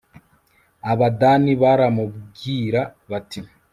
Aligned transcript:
abadani 0.91 1.51
baramubwira 1.61 2.81
bati 3.11 3.39